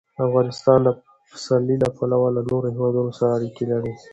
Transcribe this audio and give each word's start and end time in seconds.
افغانستان 0.25 0.79
د 0.85 0.87
پسرلی 1.29 1.75
له 1.83 1.89
پلوه 1.97 2.27
له 2.35 2.41
نورو 2.49 2.67
هېوادونو 2.75 3.11
سره 3.17 3.29
اړیکې 3.37 3.65
لري. 3.71 3.93